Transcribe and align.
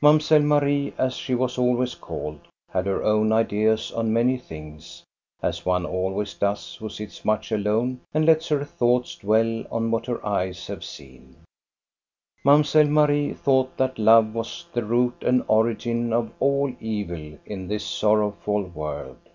Mamselle 0.00 0.42
Marie, 0.42 0.92
as 0.98 1.14
she 1.14 1.36
was 1.36 1.56
always 1.56 1.94
called, 1.94 2.40
had 2.68 2.84
her 2.84 3.04
own 3.04 3.30
ideas 3.30 3.92
on 3.92 4.12
many 4.12 4.36
things, 4.36 5.04
as 5.40 5.64
one 5.64 5.86
always 5.86 6.34
does 6.34 6.74
who 6.74 6.88
sits 6.88 7.24
much 7.24 7.52
alone 7.52 8.00
and 8.12 8.26
lets 8.26 8.48
her 8.48 8.64
thoughts 8.64 9.14
dwell 9.14 9.62
on 9.70 9.92
what 9.92 10.06
her 10.06 10.26
eyes 10.26 10.66
have 10.66 10.82
seen, 10.82 11.36
Mamselle 12.42 12.88
Marie 12.90 13.32
thought 13.34 13.76
that 13.76 14.00
love 14.00 14.34
was 14.34 14.64
the 14.72 14.82
root 14.84 15.22
and 15.22 15.44
origin 15.46 16.12
of 16.12 16.32
all 16.40 16.74
evil 16.80 17.38
in 17.46 17.68
this 17.68 17.86
sorrowful 17.86 18.64
world. 18.64 19.28